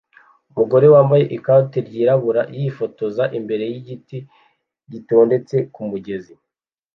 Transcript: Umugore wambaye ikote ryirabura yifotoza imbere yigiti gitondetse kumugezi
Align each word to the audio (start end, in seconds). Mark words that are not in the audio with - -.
Umugore 0.51 0.85
wambaye 0.93 1.23
ikote 1.37 1.77
ryirabura 1.87 2.41
yifotoza 2.57 3.23
imbere 3.37 3.63
yigiti 3.71 4.17
gitondetse 4.91 5.55
kumugezi 5.73 6.33